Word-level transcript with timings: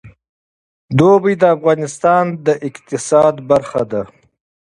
اوړي 0.99 1.33
د 1.41 1.43
افغانستان 1.55 2.23
د 2.45 2.47
اقتصاد 2.67 3.35
برخه 3.49 3.81
ده. 3.91 4.01